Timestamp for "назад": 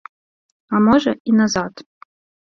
1.41-1.83